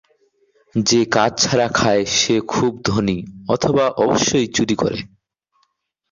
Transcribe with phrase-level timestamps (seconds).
[0.75, 3.17] যে কাজ ছাড়া খায়, সে খুব ধনী,
[3.49, 4.99] অথবা অবশ্যই চুরি করে।